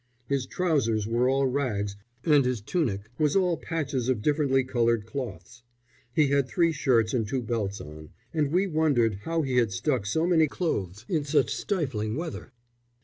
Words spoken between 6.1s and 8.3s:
he had three shirts and two belts on,